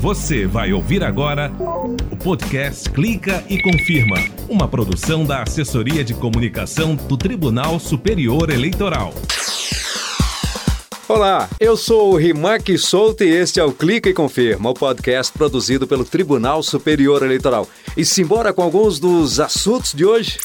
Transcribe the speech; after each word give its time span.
Você 0.00 0.46
vai 0.46 0.72
ouvir 0.72 1.02
agora 1.02 1.50
o 2.12 2.16
podcast 2.16 2.88
Clica 2.90 3.42
e 3.48 3.60
Confirma, 3.60 4.16
uma 4.48 4.68
produção 4.68 5.24
da 5.24 5.42
Assessoria 5.42 6.04
de 6.04 6.14
Comunicação 6.14 6.94
do 6.94 7.16
Tribunal 7.16 7.80
Superior 7.80 8.48
Eleitoral. 8.48 9.12
Olá, 11.08 11.48
eu 11.58 11.76
sou 11.76 12.12
o 12.12 12.16
Rimac 12.16 12.78
Souto 12.78 13.24
e 13.24 13.28
este 13.28 13.58
é 13.58 13.64
o 13.64 13.72
Clica 13.72 14.08
e 14.08 14.14
Confirma, 14.14 14.70
o 14.70 14.74
podcast 14.74 15.32
produzido 15.32 15.84
pelo 15.84 16.04
Tribunal 16.04 16.62
Superior 16.62 17.24
Eleitoral. 17.24 17.66
E 17.96 18.04
simbora 18.04 18.52
com 18.52 18.62
alguns 18.62 19.00
dos 19.00 19.40
assuntos 19.40 19.92
de 19.92 20.04
hoje? 20.04 20.38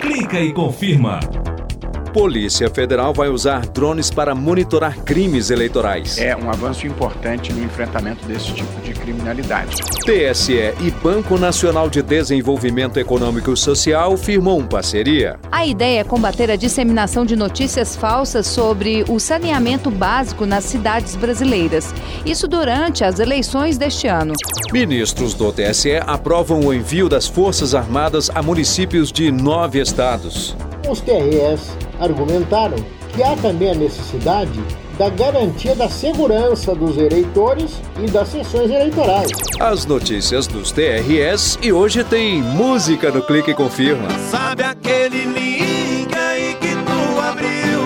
Clica 0.00 0.40
e 0.40 0.54
Confirma. 0.54 1.20
Polícia 2.16 2.70
Federal 2.70 3.12
vai 3.12 3.28
usar 3.28 3.66
drones 3.66 4.10
para 4.10 4.34
monitorar 4.34 4.96
crimes 5.04 5.50
eleitorais. 5.50 6.16
É 6.16 6.34
um 6.34 6.48
avanço 6.48 6.86
importante 6.86 7.52
no 7.52 7.62
enfrentamento 7.62 8.26
desse 8.26 8.54
tipo 8.54 8.80
de 8.80 8.94
criminalidade. 8.94 9.76
TSE 10.00 10.72
e 10.80 10.90
Banco 11.02 11.36
Nacional 11.36 11.90
de 11.90 12.00
Desenvolvimento 12.00 12.98
Econômico 12.98 13.52
e 13.52 13.56
Social 13.58 14.16
firmam 14.16 14.66
parceria. 14.66 15.38
A 15.52 15.66
ideia 15.66 16.00
é 16.00 16.04
combater 16.04 16.50
a 16.50 16.56
disseminação 16.56 17.26
de 17.26 17.36
notícias 17.36 17.94
falsas 17.94 18.46
sobre 18.46 19.04
o 19.10 19.20
saneamento 19.20 19.90
básico 19.90 20.46
nas 20.46 20.64
cidades 20.64 21.14
brasileiras. 21.16 21.94
Isso 22.24 22.48
durante 22.48 23.04
as 23.04 23.20
eleições 23.20 23.76
deste 23.76 24.06
ano. 24.06 24.32
Ministros 24.72 25.34
do 25.34 25.52
TSE 25.52 25.96
aprovam 26.06 26.60
o 26.60 26.72
envio 26.72 27.10
das 27.10 27.28
Forças 27.28 27.74
Armadas 27.74 28.30
a 28.34 28.40
municípios 28.42 29.12
de 29.12 29.30
nove 29.30 29.82
estados. 29.82 30.56
Os 30.88 31.00
TREs 31.00 31.76
argumentaram 32.00 32.76
que 33.14 33.22
há 33.22 33.34
também 33.36 33.70
a 33.70 33.74
necessidade 33.74 34.60
da 34.98 35.08
garantia 35.10 35.74
da 35.74 35.88
segurança 35.88 36.74
dos 36.74 36.96
eleitores 36.96 37.80
e 38.02 38.10
das 38.10 38.28
sessões 38.28 38.70
eleitorais. 38.70 39.30
As 39.60 39.84
notícias 39.84 40.46
dos 40.46 40.72
TRS 40.72 41.58
e 41.62 41.72
hoje 41.72 42.02
tem 42.04 42.42
música 42.42 43.10
no 43.10 43.22
Clique 43.22 43.50
e 43.50 43.54
Confirma. 43.54 44.08
Sabe 44.30 44.62
aquele 44.62 45.24
link 45.24 46.14
aí 46.14 46.54
que 46.60 46.68
tu 46.68 47.20
abriu? 47.20 47.80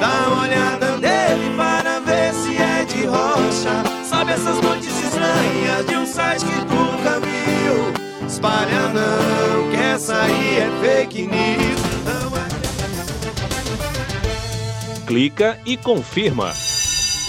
Dá 0.00 0.28
uma 0.28 0.42
olhada 0.42 0.96
nele 0.98 1.56
para 1.56 2.00
ver 2.00 2.32
se 2.34 2.56
é 2.56 2.84
de 2.84 3.06
rocha. 3.06 3.82
Sabe 4.04 4.32
essas 4.32 4.60
notícias 4.60 5.04
estranhas 5.04 5.86
de 5.86 5.96
um 5.96 6.06
site 6.06 6.44
que 6.44 6.64
tu 6.66 6.74
nunca 6.74 7.20
viu? 7.20 8.26
Espalha 8.26 8.88
não, 8.94 9.70
que 9.70 9.76
essa 9.76 10.14
aí 10.14 10.58
é 10.58 10.70
fake 10.82 11.26
news. 11.26 11.79
Clica 15.10 15.58
e 15.66 15.76
confirma. 15.76 16.52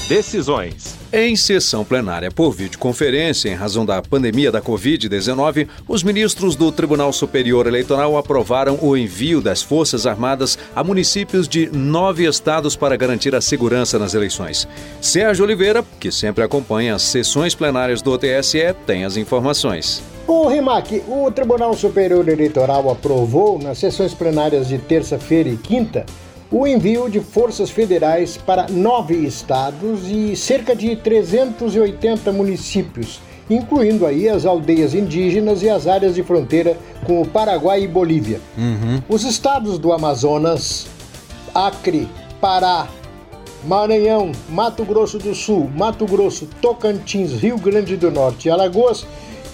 Decisões. 0.07 0.95
Em 1.11 1.35
sessão 1.35 1.83
plenária 1.83 2.29
por 2.29 2.51
videoconferência, 2.51 3.49
em 3.49 3.55
razão 3.55 3.83
da 3.83 3.99
pandemia 4.03 4.51
da 4.51 4.61
Covid-19, 4.61 5.67
os 5.87 6.03
ministros 6.03 6.55
do 6.55 6.71
Tribunal 6.71 7.11
Superior 7.11 7.65
Eleitoral 7.65 8.15
aprovaram 8.15 8.77
o 8.83 8.95
envio 8.95 9.41
das 9.41 9.63
Forças 9.63 10.05
Armadas 10.05 10.59
a 10.75 10.83
municípios 10.83 11.47
de 11.47 11.75
nove 11.75 12.29
estados 12.29 12.75
para 12.75 12.95
garantir 12.95 13.33
a 13.33 13.41
segurança 13.41 13.97
nas 13.97 14.13
eleições. 14.13 14.67
Sérgio 15.01 15.43
Oliveira, 15.43 15.83
que 15.99 16.11
sempre 16.11 16.43
acompanha 16.43 16.93
as 16.93 17.01
sessões 17.01 17.55
plenárias 17.55 18.03
do 18.03 18.15
TSE, 18.15 18.75
tem 18.85 19.05
as 19.05 19.17
informações. 19.17 20.03
O 20.27 20.47
RIMAC, 20.47 21.01
o 21.07 21.31
Tribunal 21.31 21.73
Superior 21.75 22.29
Eleitoral 22.29 22.91
aprovou 22.91 23.57
nas 23.57 23.79
sessões 23.79 24.13
plenárias 24.13 24.67
de 24.67 24.77
terça-feira 24.77 25.49
e 25.49 25.57
quinta 25.57 26.05
o 26.51 26.67
envio 26.67 27.09
de 27.09 27.21
forças 27.21 27.69
federais 27.69 28.35
para 28.35 28.67
nove 28.69 29.15
estados 29.15 30.01
e 30.07 30.35
cerca 30.35 30.75
de 30.75 30.95
380 30.97 32.31
municípios, 32.33 33.21
incluindo 33.49 34.05
aí 34.05 34.27
as 34.27 34.45
aldeias 34.45 34.93
indígenas 34.93 35.63
e 35.63 35.69
as 35.69 35.87
áreas 35.87 36.13
de 36.13 36.23
fronteira 36.23 36.77
com 37.05 37.21
o 37.21 37.27
Paraguai 37.27 37.83
e 37.83 37.87
Bolívia. 37.87 38.41
Os 39.07 39.23
estados 39.23 39.79
do 39.79 39.93
Amazonas, 39.93 40.87
Acre, 41.55 42.07
Pará, 42.41 42.87
Maranhão, 43.63 44.31
Mato 44.49 44.83
Grosso 44.83 45.17
do 45.17 45.33
Sul, 45.33 45.69
Mato 45.75 46.05
Grosso, 46.05 46.47
Tocantins, 46.61 47.31
Rio 47.33 47.57
Grande 47.57 47.95
do 47.95 48.11
Norte 48.11 48.47
e 48.47 48.51
Alagoas 48.51 49.05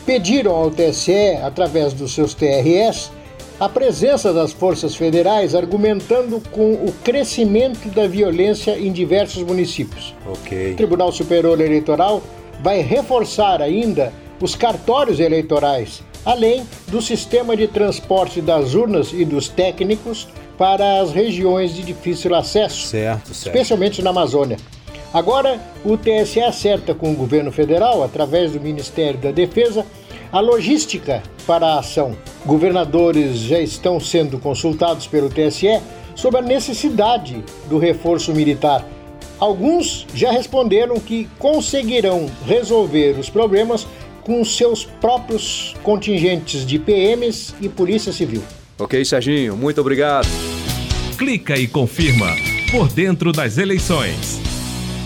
pediram 0.05 0.55
ao 0.55 0.71
TSE, 0.71 1.37
através 1.43 1.93
dos 1.93 2.13
seus 2.13 2.33
TRS, 2.33 3.11
a 3.59 3.67
presença 3.67 4.31
das 4.31 4.51
forças 4.51 4.95
federais, 4.95 5.55
argumentando 5.55 6.41
com 6.51 6.73
o 6.73 6.93
crescimento 7.03 7.89
da 7.89 8.07
violência 8.07 8.77
em 8.77 8.91
diversos 8.91 9.41
municípios. 9.43 10.13
Ok. 10.25 10.73
O 10.73 10.75
Tribunal 10.75 11.11
Superior 11.11 11.59
Eleitoral 11.59 12.21
vai 12.61 12.81
reforçar 12.81 13.61
ainda 13.61 14.13
os 14.39 14.55
cartórios 14.55 15.19
eleitorais, 15.19 16.03
além 16.23 16.63
do 16.87 17.01
sistema 17.01 17.57
de 17.57 17.67
transporte 17.67 18.41
das 18.41 18.75
urnas 18.75 19.11
e 19.11 19.25
dos 19.25 19.49
técnicos 19.49 20.27
para 20.57 21.01
as 21.01 21.11
regiões 21.11 21.73
de 21.73 21.81
difícil 21.81 22.35
acesso, 22.35 22.87
Certo, 22.87 23.33
certo. 23.33 23.47
especialmente 23.47 24.01
na 24.01 24.11
Amazônia. 24.11 24.57
Agora, 25.13 25.59
o 25.83 25.97
TSE 25.97 26.41
acerta 26.41 26.93
com 26.93 27.11
o 27.11 27.15
governo 27.15 27.51
federal, 27.51 28.03
através 28.03 28.51
do 28.51 28.59
Ministério 28.59 29.19
da 29.19 29.31
Defesa, 29.31 29.85
a 30.31 30.39
logística 30.39 31.23
para 31.47 31.65
a 31.65 31.79
ação. 31.79 32.15
Governadores 32.45 33.37
já 33.37 33.59
estão 33.59 33.99
sendo 33.99 34.37
consultados 34.37 35.07
pelo 35.07 35.29
TSE 35.29 35.79
sobre 36.13 36.39
a 36.39 36.43
necessidade 36.43 37.43
do 37.69 37.79
reforço 37.79 38.33
militar. 38.33 38.85
Alguns 39.39 40.05
já 40.13 40.31
responderam 40.31 40.99
que 40.99 41.29
conseguirão 41.39 42.29
resolver 42.45 43.17
os 43.17 43.29
problemas 43.29 43.87
com 44.23 44.43
seus 44.43 44.83
próprios 44.83 45.73
contingentes 45.81 46.65
de 46.65 46.77
PMs 46.77 47.55
e 47.61 47.69
Polícia 47.69 48.11
Civil. 48.11 48.43
Ok, 48.77 49.03
Serginho, 49.05 49.55
muito 49.55 49.79
obrigado. 49.79 50.27
Clica 51.17 51.57
e 51.57 51.67
confirma. 51.67 52.27
Por 52.69 52.89
dentro 52.89 53.31
das 53.31 53.57
eleições. 53.57 54.41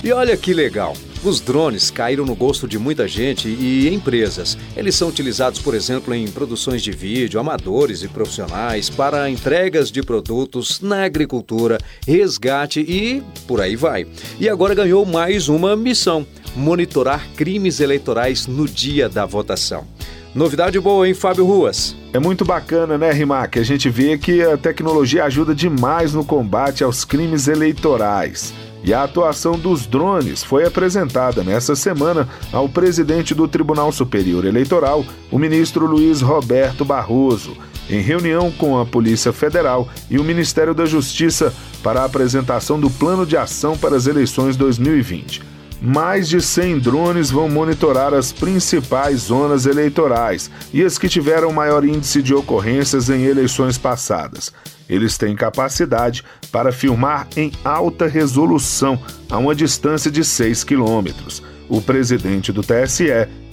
E 0.03 0.11
olha 0.11 0.35
que 0.35 0.51
legal. 0.51 0.95
Os 1.23 1.39
drones 1.39 1.91
caíram 1.91 2.25
no 2.25 2.33
gosto 2.33 2.67
de 2.67 2.79
muita 2.79 3.07
gente 3.07 3.47
e 3.47 3.93
empresas. 3.93 4.57
Eles 4.75 4.95
são 4.95 5.07
utilizados, 5.07 5.59
por 5.59 5.75
exemplo, 5.75 6.15
em 6.15 6.27
produções 6.27 6.81
de 6.81 6.91
vídeo, 6.91 7.39
amadores 7.39 8.01
e 8.01 8.07
profissionais, 8.07 8.89
para 8.89 9.29
entregas 9.29 9.91
de 9.91 10.01
produtos 10.01 10.81
na 10.81 11.03
agricultura, 11.03 11.77
resgate 12.07 12.79
e 12.79 13.21
por 13.47 13.61
aí 13.61 13.75
vai. 13.75 14.07
E 14.39 14.49
agora 14.49 14.73
ganhou 14.73 15.05
mais 15.05 15.47
uma 15.47 15.75
missão: 15.75 16.25
monitorar 16.55 17.27
crimes 17.35 17.79
eleitorais 17.79 18.47
no 18.47 18.67
dia 18.67 19.07
da 19.07 19.23
votação. 19.23 19.85
Novidade 20.33 20.79
boa, 20.79 21.07
hein, 21.07 21.13
Fábio 21.13 21.45
Ruas? 21.45 21.95
É 22.13 22.17
muito 22.19 22.43
bacana, 22.43 22.97
né, 22.97 23.11
Rimac? 23.11 23.59
A 23.59 23.63
gente 23.63 23.89
vê 23.89 24.17
que 24.17 24.41
a 24.41 24.57
tecnologia 24.57 25.25
ajuda 25.25 25.53
demais 25.53 26.13
no 26.13 26.25
combate 26.25 26.83
aos 26.83 27.05
crimes 27.05 27.47
eleitorais. 27.47 28.53
E 28.83 28.93
a 28.93 29.03
atuação 29.03 29.59
dos 29.59 29.85
drones 29.85 30.43
foi 30.43 30.65
apresentada 30.65 31.43
nessa 31.43 31.75
semana 31.75 32.27
ao 32.51 32.67
presidente 32.67 33.35
do 33.35 33.47
Tribunal 33.47 33.91
Superior 33.91 34.45
Eleitoral, 34.45 35.05
o 35.29 35.37
ministro 35.37 35.85
Luiz 35.85 36.21
Roberto 36.21 36.83
Barroso, 36.83 37.55
em 37.89 38.01
reunião 38.01 38.51
com 38.51 38.79
a 38.79 38.85
Polícia 38.85 39.31
Federal 39.31 39.87
e 40.09 40.17
o 40.17 40.23
Ministério 40.23 40.73
da 40.73 40.85
Justiça 40.85 41.53
para 41.83 42.01
a 42.01 42.05
apresentação 42.05 42.79
do 42.79 42.89
Plano 42.89 43.25
de 43.25 43.37
Ação 43.37 43.77
para 43.77 43.95
as 43.95 44.07
Eleições 44.07 44.55
2020. 44.55 45.50
Mais 45.83 46.29
de 46.29 46.39
100 46.39 46.77
drones 46.79 47.31
vão 47.31 47.49
monitorar 47.49 48.13
as 48.13 48.31
principais 48.31 49.21
zonas 49.21 49.65
eleitorais 49.65 50.51
e 50.71 50.83
as 50.83 50.99
que 50.99 51.09
tiveram 51.09 51.51
maior 51.51 51.83
índice 51.83 52.21
de 52.21 52.35
ocorrências 52.35 53.09
em 53.09 53.23
eleições 53.23 53.79
passadas. 53.79 54.53
Eles 54.87 55.17
têm 55.17 55.35
capacidade 55.35 56.23
para 56.51 56.71
filmar 56.71 57.27
em 57.35 57.51
alta 57.65 58.05
resolução 58.07 59.01
a 59.27 59.39
uma 59.39 59.55
distância 59.55 60.11
de 60.11 60.23
6 60.23 60.63
quilômetros. 60.63 61.41
O 61.67 61.81
presidente 61.81 62.51
do 62.51 62.61
TSE 62.61 63.07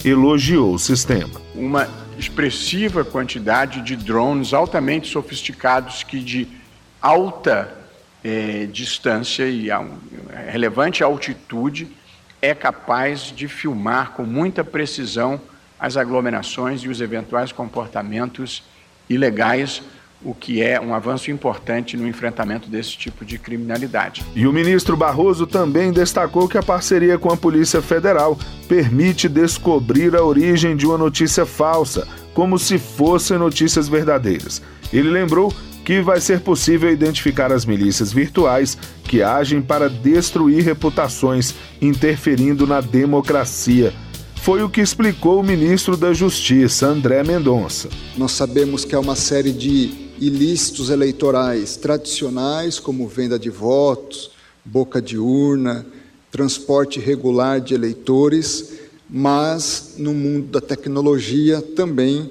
elogiou 0.05 0.75
o 0.75 0.79
sistema. 0.79 1.31
Uma 1.55 1.87
expressiva 2.17 3.03
quantidade 3.03 3.81
de 3.81 3.95
drones 3.95 4.53
altamente 4.53 5.07
sofisticados 5.09 6.03
que 6.03 6.19
de 6.19 6.47
alta 7.01 7.73
eh, 8.23 8.67
distância 8.71 9.47
e 9.47 9.71
a 9.71 9.79
um- 9.79 9.97
relevante 10.51 11.01
altitude 11.01 11.87
é 12.41 12.53
capaz 12.53 13.33
de 13.35 13.47
filmar 13.47 14.11
com 14.11 14.23
muita 14.23 14.63
precisão 14.63 15.39
as 15.79 15.95
aglomerações 15.95 16.81
e 16.81 16.89
os 16.89 16.99
eventuais 17.01 17.51
comportamentos 17.51 18.63
ilegais, 19.09 19.81
o 20.21 20.33
que 20.33 20.61
é 20.61 20.79
um 20.79 20.93
avanço 20.93 21.31
importante 21.31 21.95
no 21.95 22.05
enfrentamento 22.05 22.69
desse 22.69 22.97
tipo 22.97 23.23
de 23.23 23.37
criminalidade. 23.37 24.25
E 24.35 24.45
o 24.45 24.51
ministro 24.51 24.97
Barroso 24.97 25.47
também 25.47 25.93
destacou 25.93 26.47
que 26.49 26.57
a 26.57 26.63
parceria 26.63 27.17
com 27.17 27.31
a 27.31 27.37
Polícia 27.37 27.81
Federal 27.81 28.37
permite 28.67 29.29
descobrir 29.29 30.15
a 30.15 30.23
origem 30.23 30.75
de 30.75 30.85
uma 30.85 30.97
notícia 30.97 31.45
falsa, 31.45 32.05
como 32.33 32.59
se 32.59 32.77
fossem 32.77 33.37
notícias 33.37 33.87
verdadeiras. 33.87 34.61
Ele 34.91 35.09
lembrou 35.09 35.53
que 35.89 36.01
vai 36.01 36.21
ser 36.21 36.41
possível 36.41 36.93
identificar 36.93 37.51
as 37.51 37.65
milícias 37.65 38.13
virtuais 38.13 38.77
que 39.05 39.23
agem 39.23 39.59
para 39.59 39.89
destruir 39.89 40.63
reputações, 40.63 41.55
interferindo 41.81 42.67
na 42.67 42.79
democracia. 42.79 43.91
Foi 44.35 44.61
o 44.61 44.69
que 44.69 44.81
explicou 44.81 45.39
o 45.39 45.43
ministro 45.43 45.97
da 45.97 46.13
Justiça, 46.13 46.85
André 46.85 47.23
Mendonça. 47.23 47.89
Nós 48.15 48.33
sabemos 48.33 48.85
que 48.85 48.93
há 48.93 48.99
uma 48.99 49.15
série 49.15 49.51
de 49.51 50.11
ilícitos 50.19 50.91
eleitorais 50.91 51.75
tradicionais, 51.75 52.77
como 52.77 53.07
venda 53.07 53.39
de 53.39 53.49
votos, 53.49 54.29
boca 54.63 55.01
de 55.01 55.17
urna, 55.17 55.87
transporte 56.29 56.99
irregular 56.99 57.59
de 57.59 57.73
eleitores, 57.73 58.73
mas 59.09 59.95
no 59.97 60.13
mundo 60.13 60.51
da 60.51 60.61
tecnologia 60.61 61.63
também 61.63 62.29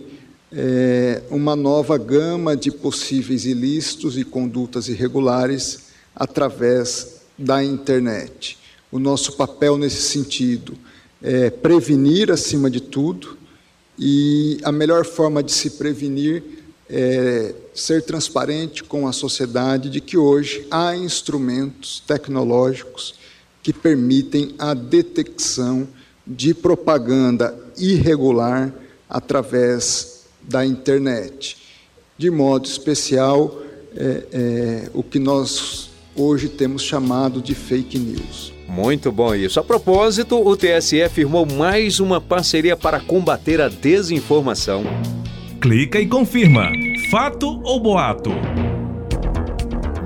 é, 0.52 1.22
uma 1.30 1.54
nova 1.54 1.98
gama 1.98 2.56
de 2.56 2.70
possíveis 2.70 3.44
ilícitos 3.44 4.16
e 4.16 4.24
condutas 4.24 4.88
irregulares 4.88 5.88
através 6.14 7.20
da 7.38 7.62
internet. 7.62 8.58
O 8.90 8.98
nosso 8.98 9.36
papel 9.36 9.76
nesse 9.76 10.02
sentido 10.02 10.76
é 11.22 11.50
prevenir 11.50 12.30
acima 12.30 12.70
de 12.70 12.80
tudo, 12.80 13.36
e 13.98 14.58
a 14.62 14.70
melhor 14.70 15.04
forma 15.04 15.42
de 15.42 15.50
se 15.50 15.70
prevenir 15.70 16.42
é 16.88 17.54
ser 17.74 18.02
transparente 18.02 18.82
com 18.82 19.06
a 19.06 19.12
sociedade 19.12 19.90
de 19.90 20.00
que 20.00 20.16
hoje 20.16 20.66
há 20.70 20.96
instrumentos 20.96 22.02
tecnológicos 22.06 23.14
que 23.62 23.72
permitem 23.72 24.54
a 24.58 24.72
detecção 24.72 25.86
de 26.26 26.54
propaganda 26.54 27.58
irregular 27.76 28.72
através 29.08 30.17
da 30.48 30.64
internet. 30.64 31.56
De 32.16 32.30
modo 32.30 32.66
especial, 32.66 33.60
é, 33.94 34.24
é, 34.32 34.90
o 34.92 35.02
que 35.02 35.18
nós 35.18 35.90
hoje 36.16 36.48
temos 36.48 36.82
chamado 36.82 37.40
de 37.40 37.54
fake 37.54 37.98
news. 37.98 38.52
Muito 38.68 39.12
bom 39.12 39.34
isso. 39.34 39.60
A 39.60 39.64
propósito, 39.64 40.36
o 40.36 40.56
TSE 40.56 41.08
firmou 41.08 41.46
mais 41.46 42.00
uma 42.00 42.20
parceria 42.20 42.76
para 42.76 43.00
combater 43.00 43.60
a 43.60 43.68
desinformação. 43.68 44.84
Clica 45.60 46.00
e 46.00 46.06
confirma. 46.06 46.70
Fato 47.10 47.60
ou 47.62 47.80
boato? 47.80 48.30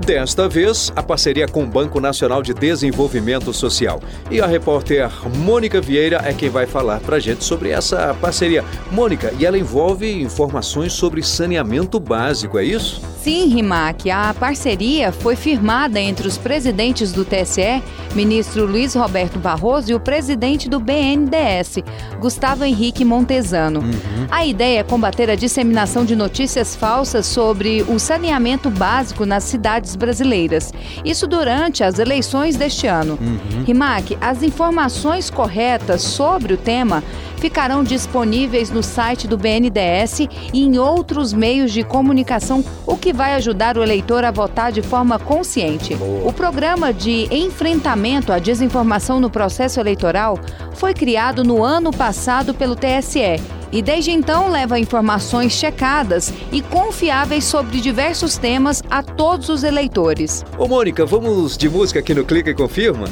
Desta 0.05 0.49
vez, 0.49 0.91
a 0.97 1.01
parceria 1.01 1.47
com 1.47 1.63
o 1.63 1.65
Banco 1.65 2.01
Nacional 2.01 2.41
de 2.41 2.53
Desenvolvimento 2.53 3.53
Social. 3.53 4.01
E 4.29 4.41
a 4.41 4.45
repórter 4.45 5.09
Mônica 5.37 5.79
Vieira 5.79 6.21
é 6.25 6.33
quem 6.33 6.49
vai 6.49 6.65
falar 6.65 6.99
para 6.99 7.15
a 7.15 7.19
gente 7.21 7.45
sobre 7.45 7.69
essa 7.69 8.13
parceria. 8.19 8.65
Mônica, 8.91 9.33
e 9.39 9.45
ela 9.45 9.57
envolve 9.57 10.21
informações 10.21 10.91
sobre 10.91 11.23
saneamento 11.23 12.01
básico, 12.01 12.59
é 12.59 12.65
isso? 12.65 13.01
Sim, 13.23 13.47
Rimac, 13.47 14.11
a 14.11 14.33
parceria 14.37 15.13
foi 15.13 15.37
firmada 15.37 15.97
entre 15.97 16.27
os 16.27 16.37
presidentes 16.37 17.13
do 17.13 17.23
TSE, 17.23 17.81
ministro 18.13 18.65
Luiz 18.65 18.93
Roberto 18.95 19.39
Barroso, 19.39 19.89
e 19.89 19.95
o 19.95 19.99
presidente 20.01 20.67
do 20.67 20.77
BNDES, 20.77 21.77
Gustavo 22.19 22.65
Henrique 22.65 23.05
Montesano. 23.05 23.79
Uhum. 23.79 24.27
A 24.29 24.45
ideia 24.45 24.79
é 24.79 24.83
combater 24.83 25.29
a 25.29 25.35
disseminação 25.35 26.03
de 26.03 26.17
notícias 26.17 26.75
falsas 26.75 27.25
sobre 27.25 27.81
o 27.83 27.97
saneamento 27.97 28.69
básico 28.69 29.25
nas 29.25 29.45
cidades 29.45 29.92
brasileiras. 29.95 30.73
Isso 31.03 31.27
durante 31.27 31.83
as 31.83 31.99
eleições 31.99 32.55
deste 32.55 32.87
ano. 32.87 33.17
Uhum. 33.21 33.63
Rimac, 33.63 34.17
as 34.19 34.43
informações 34.43 35.29
corretas 35.29 36.01
sobre 36.01 36.53
o 36.53 36.57
tema 36.57 37.03
ficarão 37.37 37.83
disponíveis 37.83 38.69
no 38.69 38.81
site 38.81 39.27
do 39.27 39.37
BNDES 39.37 40.21
e 40.53 40.63
em 40.63 40.77
outros 40.77 41.33
meios 41.33 41.73
de 41.73 41.83
comunicação, 41.83 42.63
o 42.87 42.95
que 42.95 43.11
vai 43.11 43.35
ajudar 43.35 43.77
o 43.77 43.83
eleitor 43.83 44.23
a 44.23 44.31
votar 44.31 44.71
de 44.71 44.81
forma 44.81 45.19
consciente. 45.19 45.93
Boa. 45.95 46.29
O 46.29 46.31
programa 46.31 46.93
de 46.93 47.27
enfrentamento 47.29 48.31
à 48.31 48.39
desinformação 48.39 49.19
no 49.19 49.29
processo 49.29 49.77
eleitoral 49.77 50.39
foi 50.73 50.93
criado 50.93 51.43
no 51.43 51.61
ano 51.61 51.91
passado 51.91 52.53
pelo 52.53 52.77
TSE 52.77 53.41
e 53.73 53.81
desde 53.81 54.11
então 54.11 54.49
leva 54.49 54.79
informações 54.79 55.51
checadas 55.51 56.31
e 56.51 56.61
confiáveis 56.61 57.43
sobre 57.43 57.81
diversos 57.81 58.37
temas 58.37 58.83
a 58.89 59.01
todos 59.01 59.49
os 59.49 59.63
eleitores. 59.63 60.45
Ô 60.57 60.67
Mônica, 60.67 61.05
vamos 61.05 61.57
de 61.57 61.67
música 61.67 61.99
aqui 61.99 62.13
no 62.13 62.23
Clica 62.23 62.51
e 62.51 62.53
Confirma? 62.53 63.07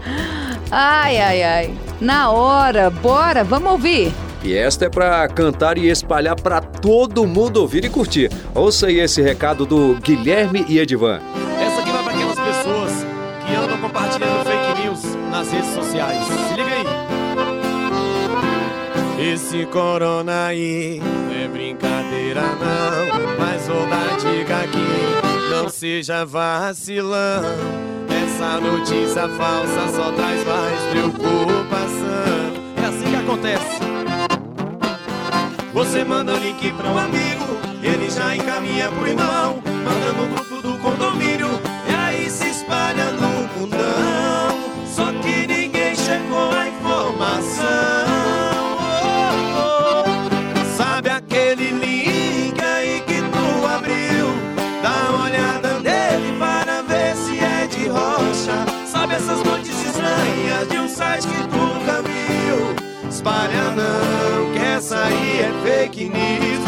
ai, 0.70 1.18
ai, 1.18 1.42
ai. 1.42 1.74
Na 2.00 2.30
hora, 2.30 2.90
bora, 2.90 3.42
vamos 3.42 3.72
ouvir. 3.72 4.12
E 4.44 4.54
esta 4.54 4.84
é 4.84 4.88
para 4.90 5.26
cantar 5.28 5.78
e 5.78 5.88
espalhar 5.88 6.36
para 6.36 6.60
todo 6.60 7.26
mundo 7.26 7.56
ouvir 7.56 7.84
e 7.84 7.88
curtir. 7.88 8.30
Ouça 8.54 8.86
aí 8.86 9.00
esse 9.00 9.22
recado 9.22 9.64
do 9.64 9.94
Guilherme 9.96 10.64
e 10.68 10.78
Edivan. 10.78 11.20
Essa 11.60 11.80
aqui 11.80 11.90
vai 11.90 12.02
para 12.04 12.12
aquelas 12.12 12.38
pessoas 12.38 12.92
que 13.44 13.56
andam 13.56 13.78
compartilhando 13.78 14.44
fake 14.44 14.82
news 14.82 15.02
nas 15.30 15.50
redes 15.50 15.74
sociais. 15.74 16.47
Esse 19.18 19.66
corona 19.66 20.46
aí 20.46 21.00
não 21.00 21.34
é 21.34 21.48
brincadeira 21.48 22.40
não, 22.40 23.36
mas 23.36 23.66
vou 23.66 23.84
dar 23.88 24.16
dica 24.16 24.58
aqui, 24.58 25.50
não 25.50 25.68
seja 25.68 26.24
vacilão. 26.24 27.42
Essa 28.08 28.60
notícia 28.60 29.28
falsa 29.28 29.88
só 29.94 30.12
traz 30.12 30.44
mais 30.46 30.80
preocupação. 30.90 32.52
É 32.80 32.86
assim 32.86 33.10
que 33.10 33.16
acontece. 33.16 33.78
Você 35.74 36.04
manda 36.04 36.34
o 36.34 36.38
link 36.38 36.72
para 36.72 36.88
um 36.88 36.98
amigo, 36.98 37.58
ele 37.82 38.10
já 38.10 38.34
encaminha 38.34 38.88
pro 38.88 39.06
irmão, 39.06 39.62
manda 39.64 40.12
no 40.12 40.26
grupo 40.34 40.62
do 40.62 40.78
condomínio, 40.78 41.37
Aquele 51.50 51.70
link 51.70 52.60
aí 52.62 53.00
que 53.06 53.22
tu 53.22 53.66
abriu? 53.66 54.26
Dá 54.82 55.08
uma 55.08 55.24
olhada 55.24 55.80
nele 55.80 56.38
para 56.38 56.82
ver 56.82 57.16
se 57.16 57.38
é 57.38 57.66
de 57.66 57.88
rocha. 57.88 58.66
Sabe 58.86 59.14
essas 59.14 59.42
notícias 59.42 59.86
estranhas 59.86 60.68
de 60.68 60.78
um 60.78 60.86
site 60.86 61.26
que 61.26 61.48
tu 61.48 61.56
nunca 61.56 62.02
viu? 62.02 63.08
Espalha 63.08 63.70
não, 63.70 64.52
que 64.52 64.58
essa 64.58 65.02
aí 65.04 65.40
é 65.40 65.50
fake 65.64 66.10
news. 66.10 66.67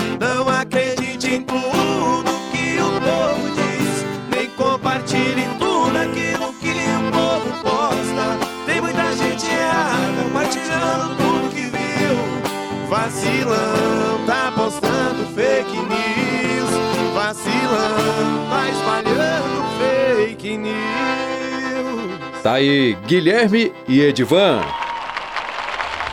Tá 22.51 22.55
aí 22.55 22.99
Guilherme 23.07 23.73
e 23.87 24.01
Edivan. 24.01 24.61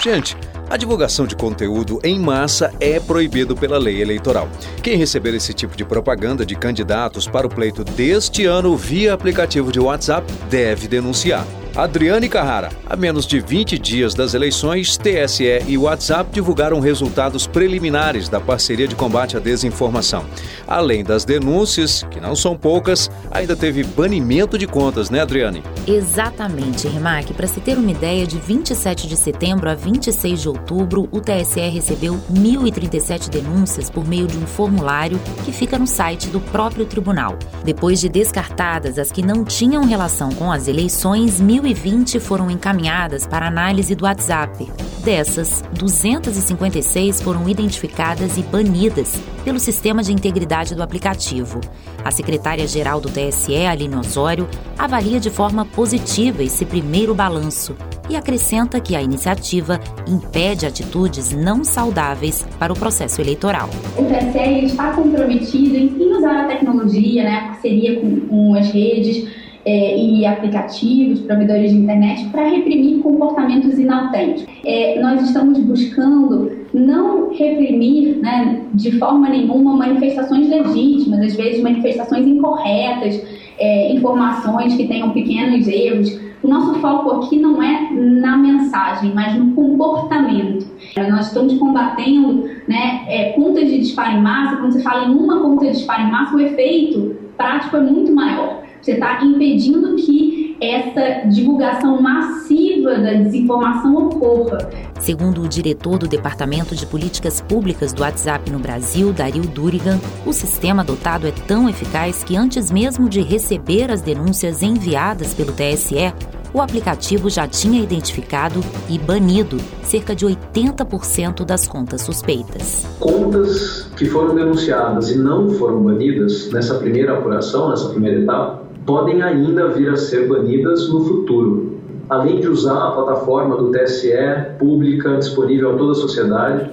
Gente, 0.03 0.37
a 0.69 0.77
divulgação 0.77 1.25
de 1.25 1.35
conteúdo 1.35 1.99
em 2.03 2.19
massa 2.19 2.71
é 2.79 2.99
proibido 2.99 3.55
pela 3.55 3.79
lei 3.79 4.03
eleitoral. 4.03 4.47
Quem 4.83 4.97
receber 4.97 5.33
esse 5.33 5.51
tipo 5.51 5.75
de 5.75 5.83
propaganda 5.83 6.45
de 6.45 6.55
candidatos 6.55 7.27
para 7.27 7.47
o 7.47 7.49
pleito 7.49 7.83
deste 7.83 8.45
ano 8.45 8.77
via 8.77 9.15
aplicativo 9.15 9.71
de 9.71 9.79
WhatsApp 9.79 10.31
deve 10.47 10.87
denunciar. 10.87 11.43
Adriane 11.77 12.27
Carrara. 12.27 12.69
A 12.89 12.95
menos 12.95 13.27
de 13.27 13.39
20 13.39 13.77
dias 13.77 14.15
das 14.15 14.33
eleições, 14.33 14.97
TSE 14.97 15.61
e 15.67 15.77
WhatsApp 15.77 16.31
divulgaram 16.33 16.79
resultados 16.79 17.45
preliminares 17.45 18.27
da 18.27 18.39
parceria 18.39 18.87
de 18.87 18.95
combate 18.95 19.37
à 19.37 19.39
desinformação. 19.39 20.25
Além 20.67 21.03
das 21.03 21.23
denúncias, 21.23 22.03
que 22.09 22.19
não 22.19 22.35
são 22.35 22.57
poucas, 22.57 23.11
ainda 23.29 23.55
teve 23.55 23.83
banimento 23.83 24.57
de 24.57 24.65
contas, 24.65 25.11
né, 25.11 25.21
Adriane? 25.21 25.61
Exatamente, 25.85 26.87
Rimac. 26.87 27.31
Para 27.35 27.45
se 27.45 27.59
ter 27.59 27.77
uma 27.77 27.91
ideia, 27.91 28.25
de 28.25 28.39
27 28.39 29.07
de 29.07 29.15
setembro 29.15 29.69
a 29.69 29.75
26 29.75 30.41
de 30.41 30.49
outubro, 30.49 31.07
o 31.11 31.21
TSE 31.21 31.59
recebeu 31.59 32.19
1.037 32.33 33.29
denúncias 33.29 33.87
por 33.87 34.07
meio 34.07 34.25
de 34.25 34.35
um 34.35 34.47
formulário 34.47 35.19
que 35.45 35.51
fica 35.51 35.77
no 35.77 35.85
site 35.85 36.27
do 36.29 36.39
próprio 36.39 36.87
tribunal. 36.87 37.37
Depois 37.63 38.01
de 38.01 38.09
descartadas 38.09 38.97
as 38.97 39.11
que 39.11 39.21
não 39.21 39.45
tinham 39.45 39.85
relação 39.85 40.31
com 40.31 40.51
as 40.51 40.67
eleições, 40.67 41.39
1.000 41.39 41.66
2020 41.67 42.21
foram 42.21 42.49
encaminhadas 42.49 43.27
para 43.27 43.45
análise 43.45 43.93
do 43.93 44.05
WhatsApp. 44.05 44.65
Dessas, 45.03 45.61
256 45.73 47.21
foram 47.21 47.49
identificadas 47.49 48.37
e 48.37 48.41
banidas 48.41 49.19
pelo 49.43 49.59
sistema 49.59 50.01
de 50.01 50.13
integridade 50.13 50.73
do 50.73 50.81
aplicativo. 50.81 51.59
A 52.05 52.09
secretária-geral 52.09 53.01
do 53.01 53.09
TSE, 53.09 53.65
Aline 53.65 53.97
Osório, 53.97 54.47
avalia 54.77 55.19
de 55.19 55.29
forma 55.29 55.65
positiva 55.65 56.41
esse 56.41 56.65
primeiro 56.65 57.13
balanço 57.13 57.75
e 58.09 58.15
acrescenta 58.15 58.79
que 58.79 58.95
a 58.95 59.01
iniciativa 59.01 59.77
impede 60.07 60.65
atitudes 60.65 61.33
não 61.33 61.65
saudáveis 61.65 62.47
para 62.57 62.71
o 62.71 62.79
processo 62.79 63.19
eleitoral. 63.19 63.69
O 63.97 64.05
TSE 64.05 64.65
está 64.67 64.93
comprometido 64.93 65.75
em 65.75 66.15
usar 66.15 66.45
a 66.45 66.47
tecnologia, 66.47 67.25
né, 67.25 67.35
a 67.35 67.47
parceria 67.47 67.99
com, 67.99 68.21
com 68.21 68.55
as 68.55 68.71
redes, 68.71 69.27
é, 69.65 69.97
e 69.97 70.25
aplicativos, 70.25 71.19
provedores 71.21 71.71
de 71.71 71.77
internet, 71.77 72.25
para 72.29 72.47
reprimir 72.47 72.99
comportamentos 72.99 73.77
inautênticos. 73.77 74.45
É, 74.65 74.99
nós 75.01 75.21
estamos 75.21 75.59
buscando 75.59 76.51
não 76.73 77.33
reprimir 77.33 78.17
né, 78.17 78.61
de 78.73 78.97
forma 78.97 79.29
nenhuma 79.29 79.75
manifestações 79.75 80.49
legítimas, 80.49 81.19
às 81.21 81.35
vezes 81.35 81.61
manifestações 81.61 82.25
incorretas, 82.27 83.21
é, 83.59 83.91
informações 83.93 84.75
que 84.75 84.87
tenham 84.87 85.11
pequenos 85.11 85.67
erros. 85.67 86.19
O 86.43 86.47
nosso 86.47 86.75
foco 86.75 87.11
aqui 87.11 87.39
não 87.39 87.61
é 87.61 87.91
na 87.91 88.37
mensagem, 88.37 89.11
mas 89.13 89.35
no 89.35 89.53
comportamento. 89.53 90.67
Nós 91.09 91.27
estamos 91.27 91.57
combatendo 91.57 92.45
né, 92.67 93.05
é, 93.07 93.31
contas 93.31 93.67
de 93.67 93.79
disparo 93.79 94.17
em 94.17 94.21
massa. 94.21 94.57
Quando 94.57 94.73
você 94.73 94.81
fala 94.81 95.05
em 95.05 95.15
uma 95.15 95.39
conta 95.41 95.65
de 95.65 95.71
disparo 95.71 96.03
em 96.03 96.11
massa, 96.11 96.35
o 96.35 96.39
efeito 96.39 97.15
prático 97.35 97.77
é 97.77 97.81
muito 97.81 98.13
maior. 98.13 98.66
Você 98.81 98.93
está 98.93 99.23
impedindo 99.23 99.95
que 99.95 100.57
essa 100.61 101.27
divulgação 101.27 102.01
massiva 102.01 102.95
da 102.95 103.13
desinformação 103.13 103.95
ocorra. 103.95 104.69
Segundo 104.99 105.43
o 105.43 105.47
diretor 105.47 105.97
do 105.97 106.07
Departamento 106.07 106.75
de 106.75 106.85
Políticas 106.85 107.41
Públicas 107.41 107.93
do 107.93 108.01
WhatsApp 108.01 108.49
no 108.49 108.59
Brasil, 108.59 109.13
Dario 109.13 109.43
Durigan, 109.43 109.99
o 110.25 110.33
sistema 110.33 110.81
adotado 110.81 111.27
é 111.27 111.31
tão 111.31 111.69
eficaz 111.69 112.23
que 112.23 112.35
antes 112.35 112.71
mesmo 112.71 113.07
de 113.07 113.21
receber 113.21 113.91
as 113.91 114.01
denúncias 114.01 114.63
enviadas 114.63 115.33
pelo 115.33 115.53
TSE, 115.53 116.13
o 116.53 116.61
aplicativo 116.61 117.29
já 117.29 117.47
tinha 117.47 117.81
identificado 117.81 118.61
e 118.89 118.97
banido 118.97 119.57
cerca 119.83 120.15
de 120.15 120.25
80% 120.25 121.45
das 121.45 121.67
contas 121.67 122.01
suspeitas. 122.01 122.87
Contas 122.99 123.91
que 123.95 124.05
foram 124.05 124.33
denunciadas 124.33 125.11
e 125.11 125.17
não 125.17 125.49
foram 125.49 125.83
banidas 125.83 126.51
nessa 126.51 126.75
primeira 126.75 127.17
apuração, 127.17 127.69
nessa 127.69 127.89
primeira 127.89 128.21
etapa, 128.21 128.66
podem 128.87 129.21
ainda 129.21 129.67
vir 129.67 129.89
a 129.89 129.97
ser 129.97 130.29
banidas 130.29 130.89
no 130.89 131.03
futuro. 131.03 131.77
Além 132.09 132.39
de 132.39 132.47
usar 132.47 132.87
a 132.87 132.91
plataforma 132.91 133.57
do 133.57 133.69
TSE 133.69 134.15
pública 134.57 135.17
disponível 135.17 135.73
a 135.73 135.77
toda 135.77 135.91
a 135.91 135.95
sociedade, 135.95 136.71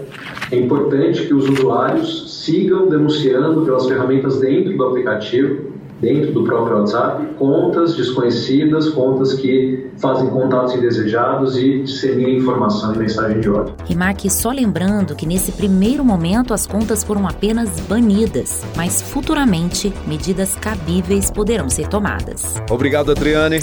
é 0.52 0.56
importante 0.56 1.26
que 1.26 1.34
os 1.34 1.48
usuários 1.48 2.32
sigam 2.44 2.88
denunciando 2.88 3.62
pelas 3.62 3.88
ferramentas 3.88 4.38
dentro 4.38 4.76
do 4.76 4.84
aplicativo 4.84 5.73
dentro 6.04 6.32
do 6.32 6.44
próprio 6.44 6.76
WhatsApp, 6.78 7.34
contas 7.38 7.96
desconhecidas, 7.96 8.90
contas 8.90 9.32
que 9.32 9.90
fazem 9.96 10.28
contatos 10.28 10.74
indesejados 10.74 11.56
e 11.56 11.82
disseminam 11.82 12.30
informação 12.30 12.94
e 12.94 12.98
mensagem 12.98 13.40
de 13.40 13.48
ódio. 13.48 13.74
Rimac, 13.86 14.28
só 14.30 14.50
lembrando 14.50 15.14
que 15.16 15.26
nesse 15.26 15.52
primeiro 15.52 16.04
momento 16.04 16.52
as 16.52 16.66
contas 16.66 17.02
foram 17.02 17.26
apenas 17.26 17.80
banidas, 17.80 18.64
mas 18.76 19.00
futuramente 19.00 19.92
medidas 20.06 20.54
cabíveis 20.56 21.30
poderão 21.30 21.68
ser 21.70 21.88
tomadas. 21.88 22.54
Obrigado, 22.70 23.10
Adriane. 23.10 23.60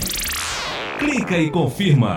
Clica 0.99 1.37
e 1.37 1.49
confirma. 1.49 2.15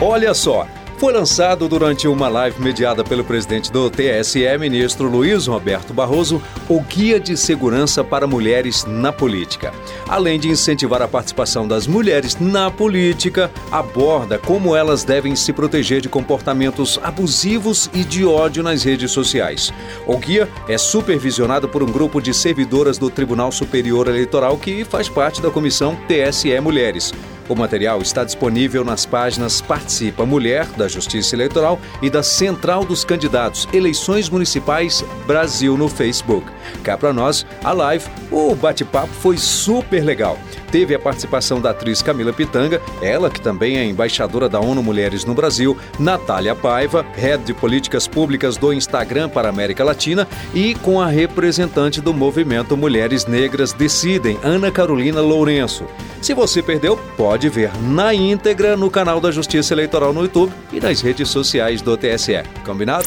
Olha 0.00 0.34
só, 0.34 0.66
foi 0.98 1.12
lançado 1.12 1.68
durante 1.68 2.08
uma 2.08 2.28
live 2.28 2.60
mediada 2.60 3.04
pelo 3.04 3.22
presidente 3.22 3.70
do 3.70 3.90
TSE, 3.90 4.58
ministro 4.58 5.08
Luiz 5.08 5.46
Roberto 5.46 5.92
Barroso, 5.92 6.42
o 6.68 6.80
Guia 6.80 7.20
de 7.20 7.36
Segurança 7.36 8.02
para 8.02 8.26
Mulheres 8.26 8.84
na 8.86 9.12
Política. 9.12 9.74
Além 10.08 10.40
de 10.40 10.48
incentivar 10.48 11.02
a 11.02 11.08
participação 11.08 11.68
das 11.68 11.86
mulheres 11.86 12.38
na 12.40 12.70
política, 12.70 13.50
aborda 13.70 14.38
como 14.38 14.74
elas 14.74 15.04
devem 15.04 15.36
se 15.36 15.52
proteger 15.52 16.00
de 16.00 16.08
comportamentos 16.08 16.98
abusivos 17.02 17.90
e 17.92 18.02
de 18.02 18.24
ódio 18.24 18.62
nas 18.62 18.82
redes 18.82 19.10
sociais. 19.10 19.72
O 20.06 20.16
guia 20.16 20.48
é 20.66 20.78
supervisionado 20.78 21.68
por 21.68 21.82
um 21.82 21.92
grupo 21.92 22.22
de 22.22 22.32
servidoras 22.32 22.96
do 22.96 23.10
Tribunal 23.10 23.52
Superior 23.52 24.08
Eleitoral 24.08 24.56
que 24.56 24.84
faz 24.84 25.08
parte 25.08 25.42
da 25.42 25.50
comissão 25.50 25.96
TSE 26.08 26.58
Mulheres. 26.60 27.12
O 27.48 27.54
material 27.54 28.02
está 28.02 28.24
disponível 28.24 28.84
nas 28.84 29.06
páginas 29.06 29.60
Participa 29.60 30.26
Mulher, 30.26 30.66
da 30.76 30.88
Justiça 30.88 31.36
Eleitoral, 31.36 31.78
e 32.02 32.10
da 32.10 32.22
Central 32.22 32.84
dos 32.84 33.04
Candidatos 33.04 33.68
Eleições 33.72 34.28
Municipais 34.28 35.04
Brasil 35.26 35.76
no 35.76 35.88
Facebook. 35.88 36.46
Cá 36.82 36.96
para 36.96 37.12
nós, 37.12 37.46
a 37.62 37.72
live, 37.72 38.04
o 38.30 38.54
bate-papo 38.54 39.12
foi 39.12 39.36
super 39.36 40.04
legal. 40.04 40.38
Teve 40.72 40.94
a 40.94 40.98
participação 40.98 41.60
da 41.60 41.70
atriz 41.70 42.02
Camila 42.02 42.32
Pitanga, 42.32 42.82
ela 43.00 43.30
que 43.30 43.40
também 43.40 43.78
é 43.78 43.84
embaixadora 43.84 44.48
da 44.48 44.58
ONU 44.58 44.82
Mulheres 44.82 45.24
no 45.24 45.34
Brasil, 45.34 45.76
Natália 45.98 46.54
Paiva, 46.54 47.06
head 47.14 47.44
de 47.44 47.54
políticas 47.54 48.08
públicas 48.08 48.56
do 48.56 48.72
Instagram 48.72 49.28
para 49.28 49.48
a 49.48 49.50
América 49.50 49.84
Latina, 49.84 50.26
e 50.52 50.74
com 50.74 51.00
a 51.00 51.06
representante 51.06 52.00
do 52.00 52.12
movimento 52.12 52.76
Mulheres 52.76 53.26
Negras 53.26 53.72
Decidem, 53.72 54.38
Ana 54.42 54.70
Carolina 54.70 55.20
Lourenço. 55.20 55.84
Se 56.20 56.34
você 56.34 56.60
perdeu, 56.60 56.98
pode 57.16 57.35
ver 57.38 57.70
na 57.82 58.14
íntegra 58.14 58.76
no 58.76 58.90
canal 58.90 59.20
da 59.20 59.30
Justiça 59.30 59.74
Eleitoral 59.74 60.12
no 60.12 60.22
YouTube 60.22 60.52
e 60.72 60.80
nas 60.80 61.00
redes 61.00 61.28
sociais 61.28 61.82
do 61.82 61.96
TSE. 61.96 62.42
Combinado? 62.64 63.06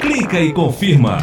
Clica 0.00 0.40
e 0.40 0.52
confirma. 0.52 1.18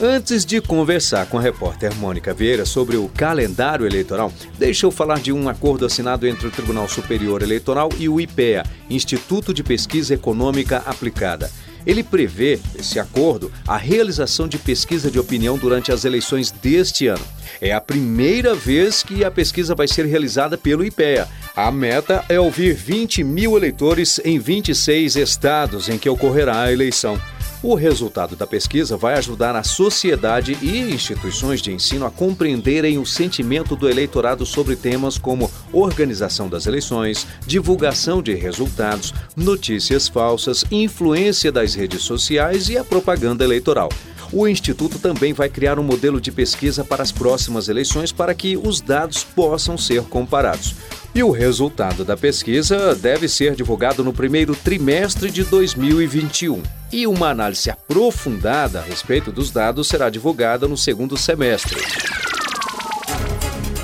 Antes 0.00 0.44
de 0.44 0.60
conversar 0.60 1.26
com 1.26 1.38
a 1.38 1.40
repórter 1.40 1.94
Mônica 1.96 2.34
Vieira 2.34 2.64
sobre 2.64 2.96
o 2.96 3.08
calendário 3.08 3.86
eleitoral, 3.86 4.32
deixa 4.58 4.86
eu 4.86 4.90
falar 4.90 5.20
de 5.20 5.32
um 5.32 5.48
acordo 5.48 5.86
assinado 5.86 6.26
entre 6.26 6.46
o 6.46 6.50
Tribunal 6.50 6.88
Superior 6.88 7.42
Eleitoral 7.42 7.88
e 7.98 8.08
o 8.08 8.20
IPEA, 8.20 8.64
Instituto 8.90 9.54
de 9.54 9.62
Pesquisa 9.62 10.14
Econômica 10.14 10.82
Aplicada. 10.84 11.50
Ele 11.86 12.02
prevê, 12.02 12.58
esse 12.78 12.98
acordo, 12.98 13.52
a 13.66 13.76
realização 13.76 14.48
de 14.48 14.58
pesquisa 14.58 15.10
de 15.10 15.18
opinião 15.18 15.58
durante 15.58 15.92
as 15.92 16.04
eleições 16.04 16.50
deste 16.50 17.06
ano. 17.06 17.24
É 17.60 17.72
a 17.72 17.80
primeira 17.80 18.54
vez 18.54 19.02
que 19.02 19.24
a 19.24 19.30
pesquisa 19.30 19.74
vai 19.74 19.86
ser 19.86 20.06
realizada 20.06 20.56
pelo 20.56 20.84
IPEA. 20.84 21.28
A 21.54 21.70
meta 21.70 22.24
é 22.28 22.40
ouvir 22.40 22.74
20 22.74 23.22
mil 23.22 23.56
eleitores 23.56 24.20
em 24.24 24.38
26 24.38 25.16
estados 25.16 25.88
em 25.88 25.98
que 25.98 26.08
ocorrerá 26.08 26.62
a 26.62 26.72
eleição. 26.72 27.20
O 27.66 27.74
resultado 27.74 28.36
da 28.36 28.46
pesquisa 28.46 28.94
vai 28.94 29.14
ajudar 29.14 29.56
a 29.56 29.62
sociedade 29.62 30.54
e 30.60 30.92
instituições 30.92 31.62
de 31.62 31.72
ensino 31.72 32.04
a 32.04 32.10
compreenderem 32.10 32.98
o 32.98 33.06
sentimento 33.06 33.74
do 33.74 33.88
eleitorado 33.88 34.44
sobre 34.44 34.76
temas 34.76 35.16
como 35.16 35.50
organização 35.72 36.46
das 36.46 36.66
eleições, 36.66 37.26
divulgação 37.46 38.20
de 38.22 38.34
resultados, 38.34 39.14
notícias 39.34 40.08
falsas, 40.08 40.62
influência 40.70 41.50
das 41.50 41.74
redes 41.74 42.02
sociais 42.02 42.68
e 42.68 42.76
a 42.76 42.84
propaganda 42.84 43.44
eleitoral. 43.44 43.88
O 44.30 44.46
Instituto 44.46 44.98
também 44.98 45.32
vai 45.32 45.48
criar 45.48 45.78
um 45.78 45.82
modelo 45.82 46.20
de 46.20 46.30
pesquisa 46.30 46.84
para 46.84 47.02
as 47.02 47.12
próximas 47.12 47.70
eleições 47.70 48.12
para 48.12 48.34
que 48.34 48.58
os 48.58 48.82
dados 48.82 49.24
possam 49.24 49.78
ser 49.78 50.02
comparados. 50.02 50.74
E 51.14 51.22
o 51.22 51.30
resultado 51.30 52.04
da 52.04 52.16
pesquisa 52.16 52.92
deve 52.92 53.28
ser 53.28 53.54
divulgado 53.54 54.02
no 54.02 54.12
primeiro 54.12 54.56
trimestre 54.56 55.30
de 55.30 55.44
2021. 55.44 56.60
E 56.92 57.06
uma 57.06 57.28
análise 57.28 57.70
aprofundada 57.70 58.80
a 58.80 58.82
respeito 58.82 59.30
dos 59.30 59.52
dados 59.52 59.86
será 59.86 60.10
divulgada 60.10 60.66
no 60.66 60.76
segundo 60.76 61.16
semestre. 61.16 61.78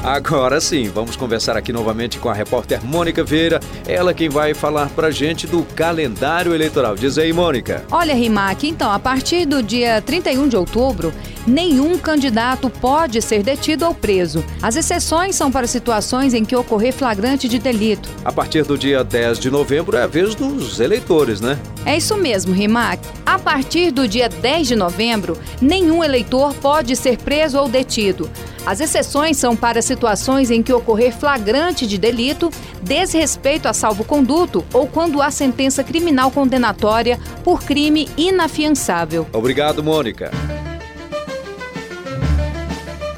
Agora 0.02 0.62
sim, 0.62 0.88
vamos 0.88 1.14
conversar 1.14 1.58
aqui 1.58 1.74
novamente 1.74 2.18
com 2.18 2.30
a 2.30 2.32
repórter 2.32 2.82
Mônica 2.82 3.22
Vieira, 3.22 3.60
ela 3.86 4.14
quem 4.14 4.30
vai 4.30 4.54
falar 4.54 4.88
pra 4.88 5.10
gente 5.10 5.46
do 5.46 5.62
calendário 5.62 6.54
eleitoral. 6.54 6.94
Diz 6.94 7.18
aí, 7.18 7.34
Mônica. 7.34 7.84
Olha, 7.90 8.14
Rimac, 8.14 8.66
então, 8.66 8.90
a 8.90 8.98
partir 8.98 9.44
do 9.44 9.62
dia 9.62 10.00
31 10.00 10.48
de 10.48 10.56
outubro, 10.56 11.12
nenhum 11.46 11.98
candidato 11.98 12.70
pode 12.70 13.20
ser 13.20 13.42
detido 13.42 13.84
ou 13.84 13.94
preso. 13.94 14.42
As 14.62 14.74
exceções 14.74 15.36
são 15.36 15.52
para 15.52 15.66
situações 15.66 16.32
em 16.32 16.46
que 16.46 16.56
ocorrer 16.56 16.94
flagrante 16.94 17.46
de 17.46 17.58
delito. 17.58 18.08
A 18.24 18.32
partir 18.32 18.64
do 18.64 18.78
dia 18.78 19.04
10 19.04 19.38
de 19.38 19.50
novembro 19.50 19.98
é 19.98 20.02
a 20.02 20.06
vez 20.06 20.34
dos 20.34 20.80
eleitores, 20.80 21.42
né? 21.42 21.58
É 21.84 21.98
isso 21.98 22.16
mesmo, 22.16 22.54
Rimac. 22.54 23.06
A 23.26 23.38
partir 23.38 23.90
do 23.90 24.08
dia 24.08 24.30
10 24.30 24.68
de 24.68 24.76
novembro, 24.76 25.36
nenhum 25.60 26.02
eleitor 26.02 26.54
pode 26.54 26.96
ser 26.96 27.18
preso 27.18 27.58
ou 27.58 27.68
detido. 27.68 28.30
As 28.66 28.80
exceções 28.80 29.36
são 29.36 29.56
para 29.56 29.82
situações 29.82 30.50
em 30.50 30.62
que 30.62 30.72
ocorrer 30.72 31.16
flagrante 31.16 31.86
de 31.86 31.96
delito, 31.98 32.50
desrespeito 32.82 33.68
a 33.68 33.72
salvo-conduto 33.72 34.64
ou 34.72 34.86
quando 34.86 35.22
há 35.22 35.30
sentença 35.30 35.82
criminal 35.82 36.30
condenatória 36.30 37.18
por 37.42 37.62
crime 37.62 38.08
inafiançável. 38.16 39.26
Obrigado, 39.32 39.82
Mônica. 39.82 40.30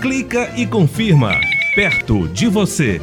Clica 0.00 0.50
e 0.56 0.66
confirma. 0.66 1.40
Perto 1.74 2.28
de 2.28 2.48
você. 2.48 3.00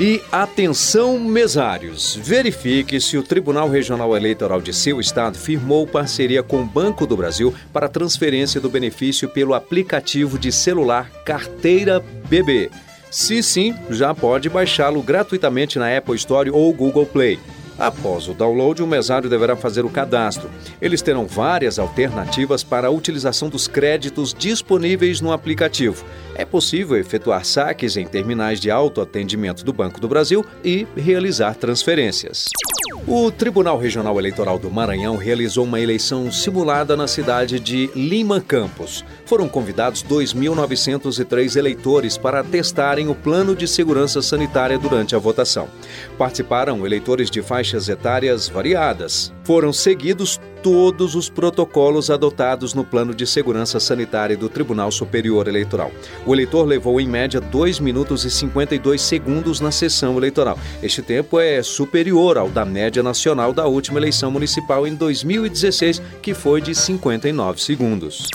E 0.00 0.22
atenção, 0.30 1.18
mesários! 1.18 2.14
Verifique 2.14 3.00
se 3.00 3.18
o 3.18 3.22
Tribunal 3.22 3.68
Regional 3.68 4.16
Eleitoral 4.16 4.60
de 4.60 4.72
seu 4.72 5.00
estado 5.00 5.36
firmou 5.36 5.88
parceria 5.88 6.40
com 6.40 6.62
o 6.62 6.64
Banco 6.64 7.04
do 7.04 7.16
Brasil 7.16 7.52
para 7.72 7.88
transferência 7.88 8.60
do 8.60 8.70
benefício 8.70 9.28
pelo 9.28 9.54
aplicativo 9.54 10.38
de 10.38 10.52
celular 10.52 11.10
Carteira 11.24 11.98
BB. 12.28 12.70
Se 13.10 13.42
sim, 13.42 13.74
já 13.90 14.14
pode 14.14 14.48
baixá-lo 14.48 15.02
gratuitamente 15.02 15.80
na 15.80 15.96
Apple 15.96 16.14
Store 16.14 16.48
ou 16.48 16.72
Google 16.72 17.04
Play. 17.04 17.40
Após 17.78 18.26
o 18.26 18.34
download, 18.34 18.82
o 18.82 18.86
mesário 18.86 19.30
deverá 19.30 19.54
fazer 19.54 19.84
o 19.84 19.90
cadastro. 19.90 20.50
Eles 20.82 21.00
terão 21.00 21.26
várias 21.26 21.78
alternativas 21.78 22.64
para 22.64 22.88
a 22.88 22.90
utilização 22.90 23.48
dos 23.48 23.68
créditos 23.68 24.34
disponíveis 24.34 25.20
no 25.20 25.32
aplicativo. 25.32 26.04
É 26.34 26.44
possível 26.44 26.96
efetuar 26.96 27.44
saques 27.44 27.96
em 27.96 28.06
terminais 28.06 28.58
de 28.58 28.70
autoatendimento 28.70 29.64
do 29.64 29.72
Banco 29.72 30.00
do 30.00 30.08
Brasil 30.08 30.44
e 30.64 30.86
realizar 30.96 31.54
transferências. 31.54 32.46
O 33.06 33.30
Tribunal 33.30 33.78
Regional 33.78 34.18
Eleitoral 34.18 34.58
do 34.58 34.70
Maranhão 34.70 35.16
realizou 35.16 35.64
uma 35.64 35.80
eleição 35.80 36.30
simulada 36.30 36.96
na 36.96 37.06
cidade 37.06 37.58
de 37.58 37.90
Lima 37.94 38.40
Campos. 38.40 39.04
Foram 39.24 39.48
convidados 39.48 40.02
2.903 40.04 41.56
eleitores 41.56 42.18
para 42.18 42.44
testarem 42.44 43.08
o 43.08 43.14
plano 43.14 43.56
de 43.56 43.66
segurança 43.66 44.20
sanitária 44.20 44.78
durante 44.78 45.16
a 45.16 45.18
votação. 45.18 45.68
Participaram 46.16 46.84
eleitores 46.84 47.30
de 47.30 47.42
faixas 47.42 47.88
etárias 47.88 48.48
variadas. 48.48 49.32
Foram 49.48 49.72
seguidos 49.72 50.38
todos 50.62 51.14
os 51.14 51.30
protocolos 51.30 52.10
adotados 52.10 52.74
no 52.74 52.84
plano 52.84 53.14
de 53.14 53.26
segurança 53.26 53.80
sanitária 53.80 54.36
do 54.36 54.46
Tribunal 54.46 54.92
Superior 54.92 55.48
Eleitoral. 55.48 55.90
O 56.26 56.34
eleitor 56.34 56.66
levou 56.66 57.00
em 57.00 57.08
média 57.08 57.40
2 57.40 57.80
minutos 57.80 58.26
e 58.26 58.30
52 58.30 59.00
segundos 59.00 59.58
na 59.58 59.72
sessão 59.72 60.18
eleitoral. 60.18 60.58
Este 60.82 61.00
tempo 61.00 61.40
é 61.40 61.62
superior 61.62 62.36
ao 62.36 62.50
da 62.50 62.66
média 62.66 63.02
nacional 63.02 63.54
da 63.54 63.66
última 63.66 63.98
eleição 63.98 64.30
municipal 64.30 64.86
em 64.86 64.94
2016, 64.94 66.02
que 66.20 66.34
foi 66.34 66.60
de 66.60 66.74
59 66.74 67.62
segundos. 67.62 68.26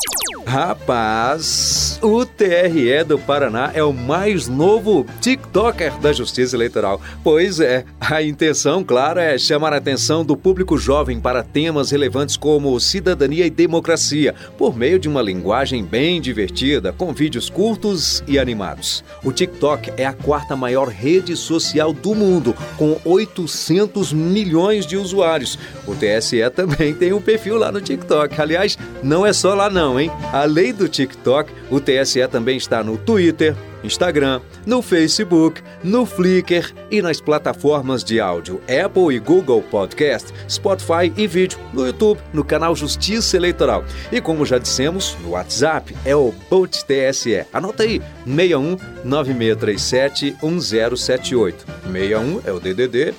Rapaz, 0.48 1.83
o 2.04 2.26
TRE 2.26 3.02
do 3.08 3.18
Paraná 3.18 3.72
é 3.74 3.82
o 3.82 3.94
mais 3.94 4.50
novo 4.50 5.06
TikToker 5.22 5.98
da 6.00 6.12
Justiça 6.12 6.54
Eleitoral. 6.54 7.00
Pois 7.24 7.62
é, 7.62 7.86
a 7.98 8.22
intenção, 8.22 8.84
claro, 8.84 9.22
é 9.22 9.38
chamar 9.38 9.72
a 9.72 9.78
atenção 9.78 10.26
do 10.26 10.36
público 10.36 10.78
jovem 10.78 11.18
para 11.22 11.42
temas 11.42 11.92
relevantes 11.92 12.36
como 12.36 12.78
cidadania 12.78 13.46
e 13.46 13.50
democracia, 13.50 14.36
por 14.58 14.76
meio 14.76 15.00
de 15.00 15.08
uma 15.08 15.22
linguagem 15.22 15.82
bem 15.82 16.20
divertida, 16.20 16.92
com 16.92 17.14
vídeos 17.14 17.50
curtos 17.50 18.22
e 18.28 18.38
animados. 18.38 19.02
O 19.24 19.32
TikTok 19.32 19.94
é 19.96 20.06
a 20.06 20.12
quarta 20.12 20.58
maior 20.58 20.90
rede 20.90 21.38
social 21.38 21.94
do 21.94 22.14
mundo, 22.14 22.54
com 22.78 23.00
800 23.06 24.12
milhões 24.12 24.86
de 24.86 24.98
usuários. 24.98 25.58
O 25.88 25.96
TSE 25.96 26.50
também 26.54 26.94
tem 26.94 27.14
um 27.14 27.22
perfil 27.22 27.56
lá 27.56 27.72
no 27.72 27.80
TikTok. 27.80 28.42
Aliás, 28.42 28.78
não 29.02 29.26
é 29.26 29.32
só 29.32 29.54
lá 29.54 29.70
não, 29.70 29.98
hein? 29.98 30.12
Além 30.34 30.74
do 30.74 30.90
TikTok, 30.90 31.50
o 31.72 31.80
TSE 32.02 32.28
também 32.28 32.58
está 32.58 32.84
no 32.84 32.98
Twitter, 32.98 33.56
Instagram, 33.84 34.42
no 34.66 34.82
Facebook, 34.82 35.62
no 35.84 36.06
Flickr 36.06 36.74
e 36.90 37.02
nas 37.02 37.20
plataformas 37.20 38.04
de 38.04 38.20
áudio 38.20 38.62
Apple 38.62 39.16
e 39.16 39.20
Google 39.20 39.62
Podcast, 39.62 40.34
Spotify 40.50 41.12
e 41.16 41.28
vídeo, 41.28 41.60
no 41.74 41.86
YouTube, 41.86 42.20
no 42.34 42.44
canal 42.44 42.76
Justiça 42.76 43.38
Eleitoral. 43.38 43.84
E 44.12 44.22
como 44.22 44.46
já 44.46 44.58
dissemos, 44.58 45.18
no 45.22 45.32
WhatsApp 45.32 45.96
é 46.06 46.16
o 46.16 46.34
Bolt 46.50 46.84
TSE. 46.84 47.46
Anota 47.52 47.84
aí, 47.84 48.02
61 48.26 48.78
9637 49.04 50.38
1078. 50.42 51.66
61 51.92 52.42
é 52.46 52.52
o 52.52 52.60
DDD 52.60 53.14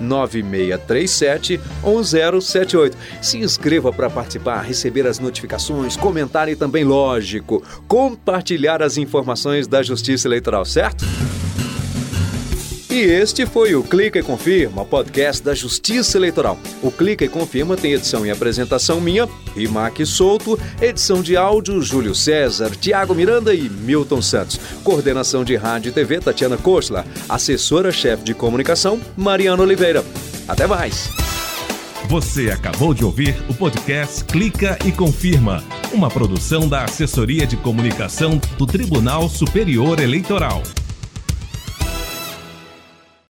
9637 0.00 1.60
1078. 1.82 2.96
Se 3.20 3.38
inscreva 3.38 3.92
para 3.92 4.10
participar, 4.10 4.62
receber 4.62 5.06
as 5.06 5.18
notificações, 5.18 5.96
comentar 5.96 6.48
e 6.48 6.56
também, 6.56 6.84
lógico, 6.84 7.62
compartilhar 7.86 8.82
as 8.82 8.96
informações 8.96 9.66
da 9.66 9.82
Justiça 9.82 10.28
Eleitoral, 10.28 10.64
certo? 10.64 11.04
E 12.94 13.00
este 13.00 13.44
foi 13.44 13.74
o 13.74 13.82
Clica 13.82 14.20
e 14.20 14.22
Confirma, 14.22 14.84
podcast 14.84 15.42
da 15.42 15.52
Justiça 15.52 16.16
Eleitoral. 16.16 16.56
O 16.80 16.92
Clica 16.92 17.24
e 17.24 17.28
Confirma 17.28 17.76
tem 17.76 17.92
edição 17.92 18.24
e 18.24 18.30
apresentação 18.30 19.00
minha, 19.00 19.28
Rimac 19.52 20.06
Souto, 20.06 20.56
edição 20.80 21.20
de 21.20 21.36
áudio 21.36 21.82
Júlio 21.82 22.14
César, 22.14 22.70
Tiago 22.70 23.12
Miranda 23.12 23.52
e 23.52 23.68
Milton 23.68 24.22
Santos. 24.22 24.60
Coordenação 24.84 25.42
de 25.42 25.56
rádio 25.56 25.88
e 25.88 25.92
TV 25.92 26.20
Tatiana 26.20 26.56
Kostler, 26.56 27.04
assessora-chefe 27.28 28.22
de 28.22 28.32
comunicação 28.32 29.00
Mariana 29.16 29.64
Oliveira. 29.64 30.04
Até 30.46 30.64
mais. 30.64 31.10
Você 32.08 32.48
acabou 32.52 32.94
de 32.94 33.04
ouvir 33.04 33.34
o 33.48 33.54
podcast 33.54 34.22
Clica 34.22 34.78
e 34.86 34.92
Confirma, 34.92 35.64
uma 35.92 36.08
produção 36.08 36.68
da 36.68 36.84
Assessoria 36.84 37.44
de 37.44 37.56
Comunicação 37.56 38.40
do 38.56 38.66
Tribunal 38.68 39.28
Superior 39.28 39.98
Eleitoral. 39.98 40.62